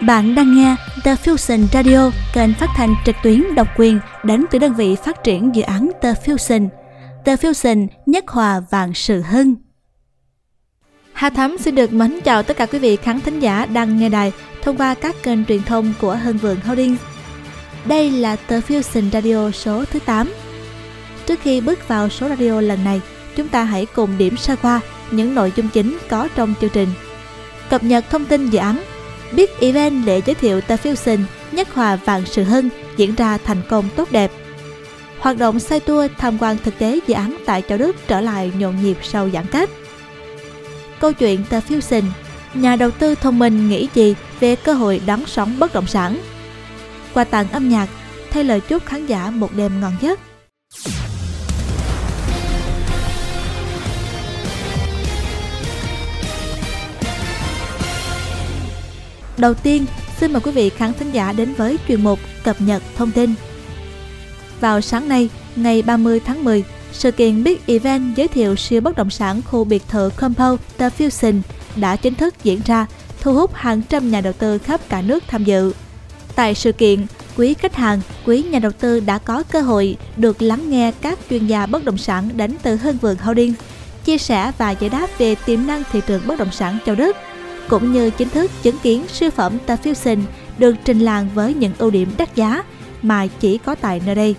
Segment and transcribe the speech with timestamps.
[0.00, 4.58] Bạn đang nghe The Fusion Radio, kênh phát thanh trực tuyến độc quyền đến từ
[4.58, 6.68] đơn vị phát triển dự án The Fusion.
[7.24, 9.54] The Fusion nhất hòa vạn sự hưng.
[11.12, 14.08] Hà Thắm xin được mến chào tất cả quý vị khán thính giả đang nghe
[14.08, 14.32] đài
[14.62, 17.00] thông qua các kênh truyền thông của Hân Vượng Holdings.
[17.84, 20.32] Đây là The Fusion Radio số thứ 8.
[21.26, 23.00] Trước khi bước vào số radio lần này,
[23.36, 26.88] chúng ta hãy cùng điểm sơ qua những nội dung chính có trong chương trình.
[27.70, 28.82] Cập nhật thông tin dự án
[29.32, 31.18] biết event lễ giới thiệu The Fusion,
[31.52, 34.30] nhất hòa vạn sự hưng diễn ra thành công tốt đẹp.
[35.18, 38.52] Hoạt động sai tour tham quan thực tế dự án tại Châu Đức trở lại
[38.58, 39.70] nhộn nhịp sau giãn cách.
[41.00, 42.02] Câu chuyện The Fusion,
[42.54, 46.18] Nhà đầu tư thông minh nghĩ gì về cơ hội đón sóng bất động sản?
[47.14, 47.88] Quà tặng âm nhạc,
[48.30, 50.20] thay lời chúc khán giả một đêm ngon giấc.
[59.38, 59.86] Đầu tiên,
[60.20, 63.34] xin mời quý vị khán thính giả đến với chuyên mục cập nhật thông tin.
[64.60, 68.96] Vào sáng nay, ngày 30 tháng 10, sự kiện Big Event giới thiệu siêu bất
[68.96, 71.40] động sản khu biệt thự Compound The Fusion
[71.76, 72.86] đã chính thức diễn ra,
[73.20, 75.72] thu hút hàng trăm nhà đầu tư khắp cả nước tham dự.
[76.34, 80.42] Tại sự kiện, quý khách hàng, quý nhà đầu tư đã có cơ hội được
[80.42, 83.58] lắng nghe các chuyên gia bất động sản đến từ Hưng Vượng Holdings
[84.04, 87.16] chia sẻ và giải đáp về tiềm năng thị trường bất động sản châu Đức
[87.68, 90.18] cũng như chính thức chứng kiến siêu phẩm Ta Fusion
[90.58, 92.62] được trình làng với những ưu điểm đắt giá
[93.02, 94.34] mà chỉ có tại nơi đây.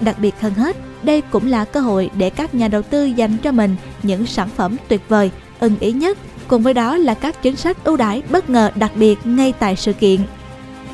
[0.00, 3.36] Đặc biệt hơn hết, đây cũng là cơ hội để các nhà đầu tư dành
[3.36, 7.42] cho mình những sản phẩm tuyệt vời, ưng ý nhất, cùng với đó là các
[7.42, 10.20] chính sách ưu đãi bất ngờ đặc biệt ngay tại sự kiện.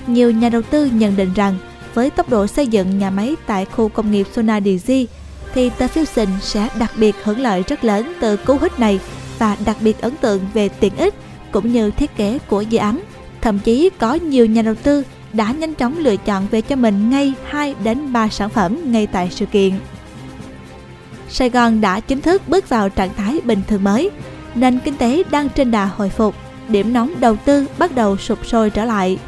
[0.07, 1.55] Nhiều nhà đầu tư nhận định rằng
[1.95, 4.93] với tốc độ xây dựng nhà máy tại khu công nghiệp Sona DG
[5.55, 9.01] thì The Fusion sẽ đặc biệt hưởng lợi rất lớn từ cú hích này
[9.39, 11.15] và đặc biệt ấn tượng về tiện ích
[11.53, 13.01] cũng như thiết kế của dự án.
[13.41, 17.11] Thậm chí có nhiều nhà đầu tư đã nhanh chóng lựa chọn về cho mình
[17.11, 19.73] ngay 2 đến 3 sản phẩm ngay tại sự kiện.
[21.29, 24.11] Sài Gòn đã chính thức bước vào trạng thái bình thường mới,
[24.55, 26.35] nền kinh tế đang trên đà hồi phục,
[26.69, 29.19] điểm nóng đầu tư bắt đầu sụp sôi trở lại.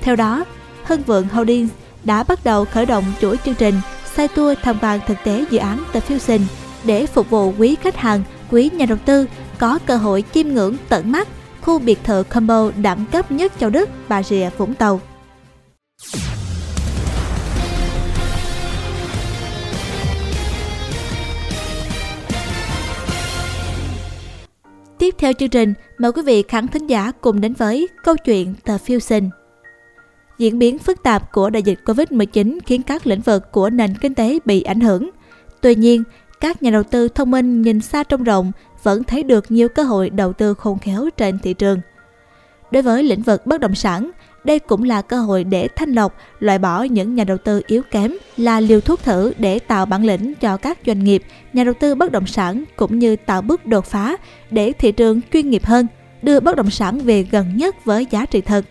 [0.00, 0.44] Theo đó,
[0.84, 1.72] Hưng Vượng Holdings
[2.04, 3.74] đã bắt đầu khởi động chuỗi chương trình
[4.16, 6.40] sai tour tham quan thực tế dự án The Fusion
[6.84, 9.26] để phục vụ quý khách hàng, quý nhà đầu tư
[9.58, 11.28] có cơ hội chiêm ngưỡng tận mắt
[11.64, 15.00] khu biệt thự combo đẳng cấp nhất châu Đức, Bà Rịa, Vũng Tàu.
[24.98, 28.54] Tiếp theo chương trình, mời quý vị khán thính giả cùng đến với câu chuyện
[28.64, 29.28] The Fusion.
[30.38, 34.14] Diễn biến phức tạp của đại dịch Covid-19 khiến các lĩnh vực của nền kinh
[34.14, 35.10] tế bị ảnh hưởng.
[35.60, 36.02] Tuy nhiên,
[36.44, 39.82] các nhà đầu tư thông minh nhìn xa trông rộng vẫn thấy được nhiều cơ
[39.82, 41.80] hội đầu tư khôn khéo trên thị trường.
[42.70, 44.10] Đối với lĩnh vực bất động sản,
[44.44, 47.82] đây cũng là cơ hội để thanh lọc, loại bỏ những nhà đầu tư yếu
[47.90, 51.22] kém, là liều thuốc thử để tạo bản lĩnh cho các doanh nghiệp,
[51.52, 54.16] nhà đầu tư bất động sản cũng như tạo bước đột phá
[54.50, 55.86] để thị trường chuyên nghiệp hơn,
[56.22, 58.64] đưa bất động sản về gần nhất với giá trị thật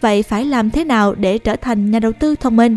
[0.00, 2.76] Vậy phải làm thế nào để trở thành nhà đầu tư thông minh?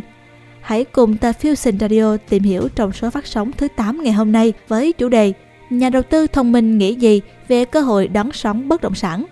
[0.70, 4.32] Hãy cùng ta Fusion Radio tìm hiểu trong số phát sóng thứ 8 ngày hôm
[4.32, 5.34] nay với chủ đề
[5.70, 9.26] Nhà đầu tư thông minh nghĩ gì về cơ hội đón sóng bất động sản?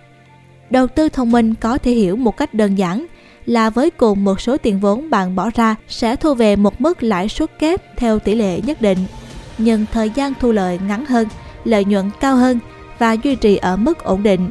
[0.70, 3.06] Đầu tư thông minh có thể hiểu một cách đơn giản
[3.46, 7.02] là với cùng một số tiền vốn bạn bỏ ra sẽ thu về một mức
[7.02, 8.98] lãi suất kép theo tỷ lệ nhất định,
[9.58, 11.28] nhưng thời gian thu lợi ngắn hơn,
[11.64, 12.58] lợi nhuận cao hơn
[12.98, 14.50] và duy trì ở mức ổn định.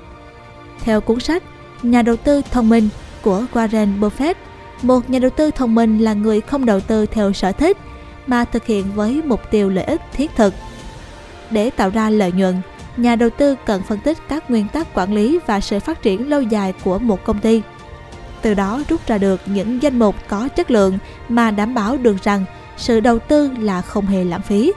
[0.80, 1.44] Theo cuốn sách
[1.84, 2.90] Nhà đầu tư thông minh
[3.22, 4.34] của Warren Buffett,
[4.82, 7.78] một nhà đầu tư thông minh là người không đầu tư theo sở thích
[8.28, 10.54] mà thực hiện với mục tiêu lợi ích thiết thực.
[11.52, 12.62] Để tạo ra lợi nhuận,
[12.98, 16.30] nhà đầu tư cần phân tích các nguyên tắc quản lý và sự phát triển
[16.30, 17.62] lâu dài của một công ty.
[18.42, 20.98] Từ đó rút ra được những danh mục có chất lượng
[21.30, 22.46] mà đảm bảo được rằng
[22.78, 24.74] sự đầu tư là không hề lãng phí.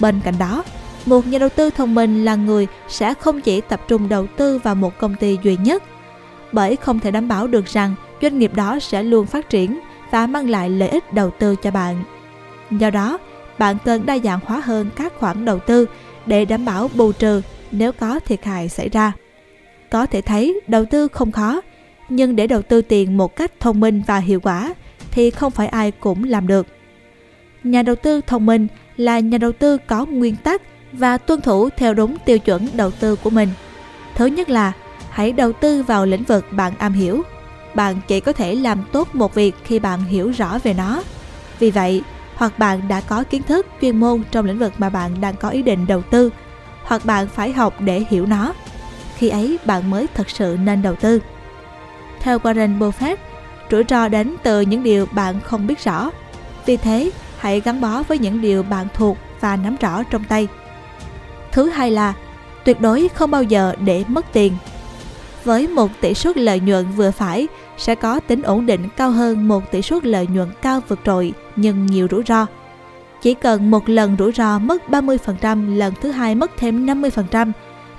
[0.00, 0.64] Bên cạnh đó,
[1.06, 4.58] một nhà đầu tư thông minh là người sẽ không chỉ tập trung đầu tư
[4.58, 5.82] vào một công ty duy nhất,
[6.52, 9.78] bởi không thể đảm bảo được rằng doanh nghiệp đó sẽ luôn phát triển
[10.10, 12.04] và mang lại lợi ích đầu tư cho bạn.
[12.70, 13.18] Do đó,
[13.58, 15.86] bạn cần đa dạng hóa hơn các khoản đầu tư
[16.26, 17.42] để đảm bảo bù trừ
[17.72, 19.12] nếu có thiệt hại xảy ra.
[19.90, 21.60] Có thể thấy đầu tư không khó,
[22.08, 24.74] nhưng để đầu tư tiền một cách thông minh và hiệu quả
[25.10, 26.66] thì không phải ai cũng làm được.
[27.64, 28.66] Nhà đầu tư thông minh
[28.96, 30.62] là nhà đầu tư có nguyên tắc
[30.92, 33.48] và tuân thủ theo đúng tiêu chuẩn đầu tư của mình.
[34.14, 34.72] Thứ nhất là
[35.10, 37.22] hãy đầu tư vào lĩnh vực bạn am hiểu.
[37.78, 41.02] Bạn chỉ có thể làm tốt một việc khi bạn hiểu rõ về nó.
[41.58, 42.02] Vì vậy,
[42.34, 45.48] hoặc bạn đã có kiến thức chuyên môn trong lĩnh vực mà bạn đang có
[45.48, 46.30] ý định đầu tư
[46.84, 48.52] hoặc bạn phải học để hiểu nó
[49.16, 51.20] khi ấy bạn mới thật sự nên đầu tư
[52.20, 53.16] theo Warren Buffett,
[53.70, 56.10] rủi ro đến từ những điều bạn không biết rõ.
[56.66, 60.48] Vì thế, hãy gắn bó với những điều bạn thuộc và nắm rõ trong tay.
[61.52, 62.14] Thứ hai là
[62.64, 64.52] tuyệt đối không bao giờ để mất tiền.
[65.48, 69.48] Với một tỷ suất lợi nhuận vừa phải sẽ có tính ổn định cao hơn
[69.48, 72.46] một tỷ suất lợi nhuận cao vượt trội nhưng nhiều rủi ro.
[73.22, 77.52] Chỉ cần một lần rủi ro mất 30%, lần thứ hai mất thêm 50%,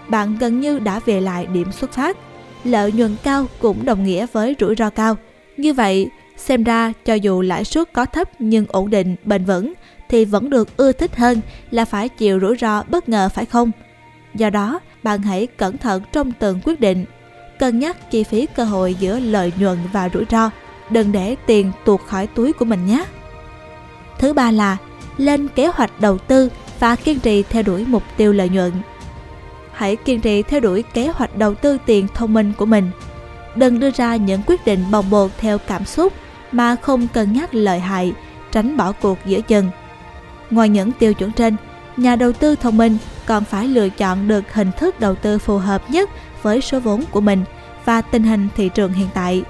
[0.07, 2.17] bạn gần như đã về lại điểm xuất phát.
[2.63, 5.17] Lợi nhuận cao cũng đồng nghĩa với rủi ro cao.
[5.57, 9.73] Như vậy, xem ra cho dù lãi suất có thấp nhưng ổn định, bền vững
[10.09, 11.41] thì vẫn được ưa thích hơn
[11.71, 13.71] là phải chịu rủi ro bất ngờ phải không?
[14.35, 17.05] Do đó, bạn hãy cẩn thận trong từng quyết định.
[17.59, 20.49] Cân nhắc chi phí cơ hội giữa lợi nhuận và rủi ro.
[20.89, 23.05] Đừng để tiền tuột khỏi túi của mình nhé.
[24.19, 24.77] Thứ ba là
[25.17, 28.71] lên kế hoạch đầu tư và kiên trì theo đuổi mục tiêu lợi nhuận.
[29.73, 32.91] Hãy kiên trì theo đuổi kế hoạch đầu tư tiền thông minh của mình.
[33.55, 36.13] Đừng đưa ra những quyết định bồng bột theo cảm xúc
[36.51, 38.13] mà không cân nhắc lợi hại,
[38.51, 39.69] tránh bỏ cuộc giữa chừng.
[40.49, 41.55] Ngoài những tiêu chuẩn trên,
[41.99, 45.57] nhà đầu tư thông minh còn phải lựa chọn được hình thức đầu tư phù
[45.57, 46.09] hợp nhất
[46.41, 47.43] với số vốn của mình
[47.85, 49.43] và tình hình thị trường hiện tại.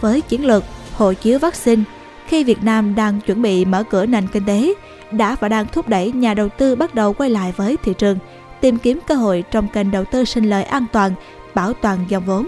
[0.00, 0.64] Với chiến lược
[0.94, 1.82] hộ chiếu vaccine,
[2.26, 4.74] khi Việt Nam đang chuẩn bị mở cửa nền kinh tế,
[5.10, 8.18] đã và đang thúc đẩy nhà đầu tư bắt đầu quay lại với thị trường,
[8.60, 11.12] tìm kiếm cơ hội trong kênh đầu tư sinh lời an toàn,
[11.54, 12.46] bảo toàn dòng vốn.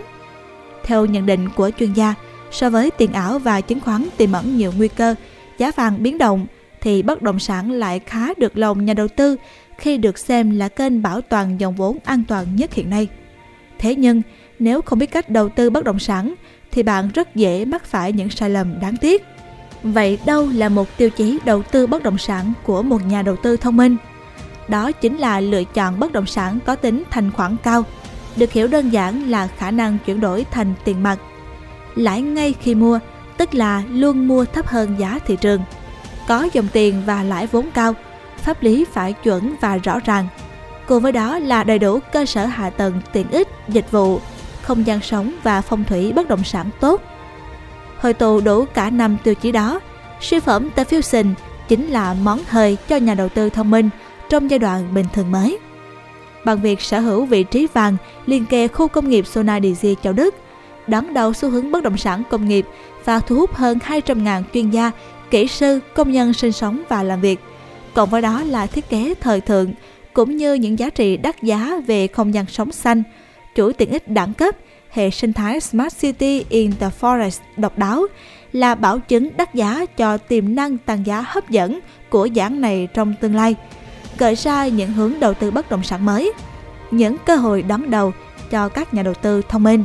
[0.84, 2.14] Theo nhận định của chuyên gia,
[2.50, 5.14] so với tiền ảo và chứng khoán tiềm ẩn nhiều nguy cơ,
[5.58, 6.46] giá vàng biến động
[6.86, 9.36] thì bất động sản lại khá được lòng nhà đầu tư
[9.78, 13.08] khi được xem là kênh bảo toàn dòng vốn an toàn nhất hiện nay.
[13.78, 14.22] Thế nhưng,
[14.58, 16.34] nếu không biết cách đầu tư bất động sản
[16.72, 19.24] thì bạn rất dễ mắc phải những sai lầm đáng tiếc.
[19.82, 23.36] Vậy đâu là một tiêu chí đầu tư bất động sản của một nhà đầu
[23.36, 23.96] tư thông minh?
[24.68, 27.84] Đó chính là lựa chọn bất động sản có tính thanh khoản cao,
[28.36, 31.18] được hiểu đơn giản là khả năng chuyển đổi thành tiền mặt.
[31.94, 32.98] Lãi ngay khi mua,
[33.36, 35.60] tức là luôn mua thấp hơn giá thị trường.
[36.26, 37.94] Có dòng tiền và lãi vốn cao,
[38.36, 40.28] pháp lý phải chuẩn và rõ ràng.
[40.86, 44.20] Cùng với đó là đầy đủ cơ sở hạ tầng tiện ích, dịch vụ,
[44.62, 47.02] không gian sống và phong thủy bất động sản tốt–
[48.00, 49.80] hội tụ đủ cả năm tiêu chí đó.
[50.20, 51.32] Siêu phẩm The Fusion
[51.68, 53.90] chính là món hời cho nhà đầu tư thông minh
[54.28, 55.58] trong giai đoạn bình thường mới.
[56.44, 57.96] Bằng việc sở hữu vị trí vàng
[58.26, 60.34] liên kề khu công nghiệp Sonadisi Châu Đức,
[60.86, 62.66] đón đầu xu hướng bất động sản công nghiệp
[63.04, 64.90] và thu hút hơn 200.000 chuyên gia,
[65.30, 67.40] kỹ sư, công nhân sinh sống và làm việc.
[67.94, 69.72] Cộng với đó là thiết kế thời thượng,
[70.12, 73.02] cũng như những giá trị đắt giá về không gian sống xanh,
[73.54, 74.56] chuỗi tiện ích đẳng cấp
[74.90, 78.06] hệ sinh thái Smart City in the Forest độc đáo
[78.52, 82.60] là bảo chứng đắt giá cho tiềm năng tăng giá hấp dẫn của dự án
[82.60, 83.54] này trong tương lai,
[84.18, 86.32] gợi ra những hướng đầu tư bất động sản mới,
[86.90, 88.12] những cơ hội đón đầu
[88.50, 89.84] cho các nhà đầu tư thông minh.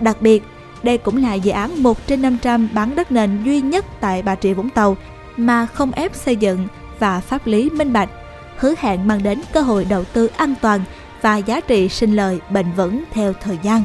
[0.00, 0.42] Đặc biệt,
[0.84, 4.36] đây cũng là dự án 1 trên 500 bán đất nền duy nhất tại Bà
[4.42, 4.96] Rịa Vũng Tàu
[5.36, 8.10] mà không ép xây dựng và pháp lý minh bạch,
[8.58, 10.80] hứa hẹn mang đến cơ hội đầu tư an toàn
[11.22, 13.82] và giá trị sinh lời bền vững theo thời gian.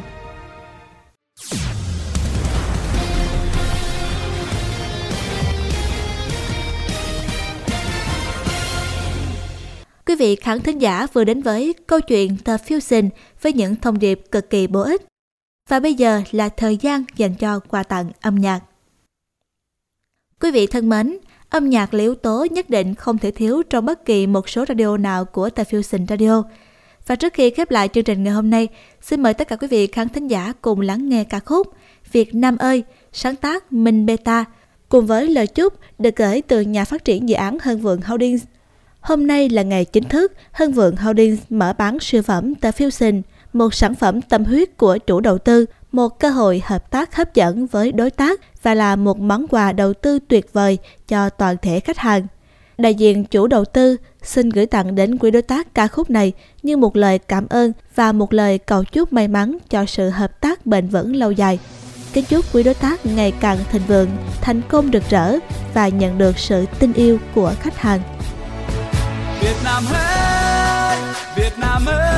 [10.06, 13.08] Quý vị khán thính giả vừa đến với câu chuyện The Fusion
[13.42, 15.09] với những thông điệp cực kỳ bổ ích.
[15.70, 18.60] Và bây giờ là thời gian dành cho quà tặng âm nhạc.
[20.40, 21.18] Quý vị thân mến,
[21.50, 24.64] âm nhạc là yếu tố nhất định không thể thiếu trong bất kỳ một số
[24.68, 26.42] radio nào của The Fusion Radio.
[27.06, 28.68] Và trước khi khép lại chương trình ngày hôm nay,
[29.02, 31.66] xin mời tất cả quý vị khán thính giả cùng lắng nghe ca khúc
[32.12, 34.44] Việt Nam ơi, sáng tác Minh Beta,
[34.88, 38.44] cùng với lời chúc được gửi từ nhà phát triển dự án Hân Vượng Holdings.
[39.00, 43.22] Hôm nay là ngày chính thức Hân Vượng Holdings mở bán siêu phẩm The Fusion,
[43.52, 47.34] một sản phẩm tâm huyết của chủ đầu tư, một cơ hội hợp tác hấp
[47.34, 50.78] dẫn với đối tác và là một món quà đầu tư tuyệt vời
[51.08, 52.26] cho toàn thể khách hàng.
[52.78, 56.32] Đại diện chủ đầu tư xin gửi tặng đến quý đối tác ca khúc này
[56.62, 60.40] như một lời cảm ơn và một lời cầu chúc may mắn cho sự hợp
[60.40, 61.58] tác bền vững lâu dài.
[62.12, 64.08] Kính chúc quý đối tác ngày càng thịnh vượng,
[64.40, 65.36] thành công rực rỡ
[65.74, 68.00] và nhận được sự tin yêu của khách hàng.
[69.40, 70.98] Việt Nam ơi,
[71.36, 72.09] Việt Nam ơi,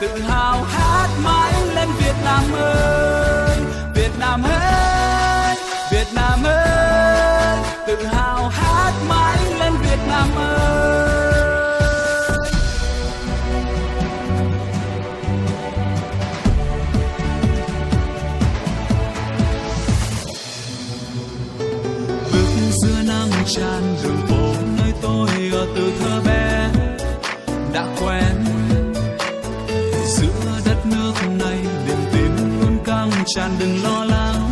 [0.00, 3.09] tự hào hát mãi lên Việt Nam ơi,
[33.34, 34.49] tràn đừng lo lắng.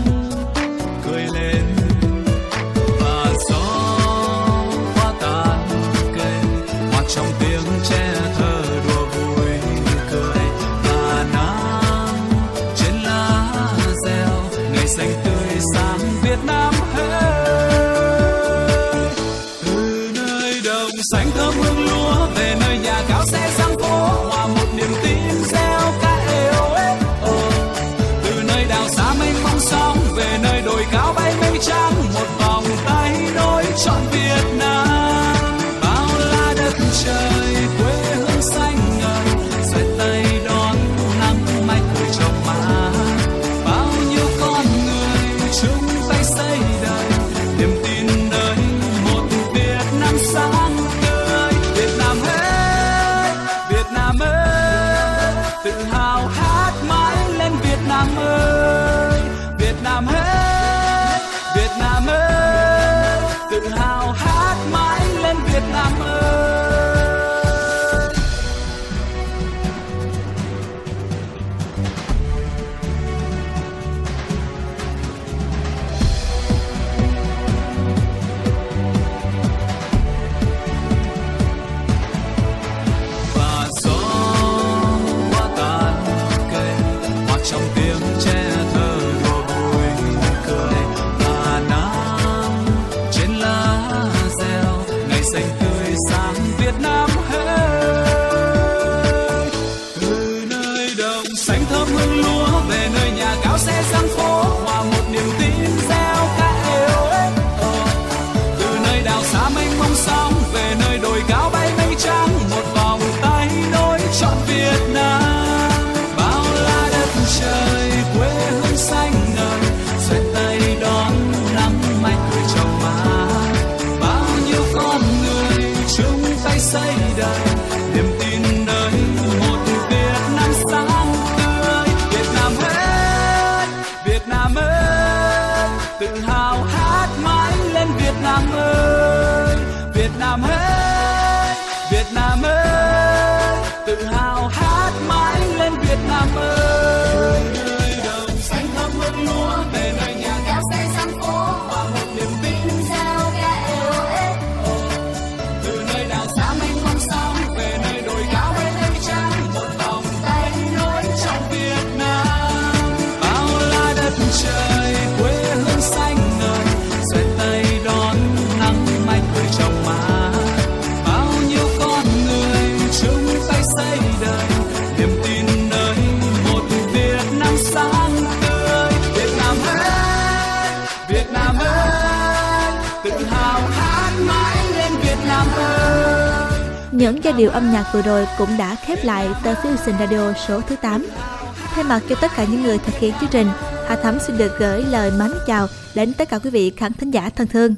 [186.93, 190.61] Những giai điệu âm nhạc vừa rồi cũng đã khép lại tờ Fusion Radio số
[190.61, 191.07] thứ 8.
[191.55, 193.47] Thay mặt cho tất cả những người thực hiện chương trình,
[193.89, 197.11] Hà Thắm xin được gửi lời mến chào đến tất cả quý vị khán thính
[197.11, 197.75] giả thân thương.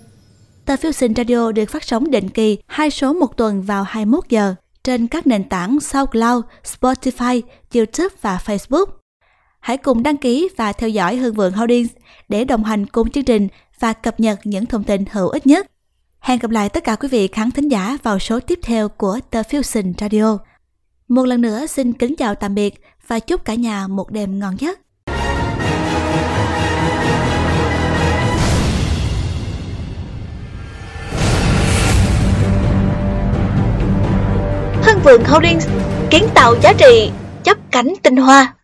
[0.65, 4.55] Tờ Fusion Radio được phát sóng định kỳ hai số một tuần vào 21 giờ
[4.85, 7.41] trên các nền tảng SoundCloud, Spotify,
[7.75, 8.87] YouTube và Facebook.
[9.61, 11.93] Hãy cùng đăng ký và theo dõi Hương Vượng Holdings
[12.29, 13.49] để đồng hành cùng chương trình
[13.81, 15.67] và cập nhật những thông tin hữu ích nhất.
[16.21, 19.19] Hẹn gặp lại tất cả quý vị khán thính giả vào số tiếp theo của
[19.31, 20.39] The Fusion Radio.
[21.09, 22.75] Một lần nữa, xin kính chào tạm biệt
[23.07, 24.81] và chúc cả nhà một đêm ngon giấc.
[34.83, 35.69] Hưng Vượng Holdings
[36.11, 37.11] kiến tạo giá trị,
[37.45, 38.55] chấp cánh tinh hoa.